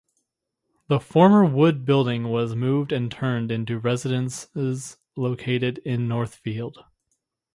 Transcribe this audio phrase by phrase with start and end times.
[0.87, 6.83] The former wood building was moved and turned into residences located in Northfield.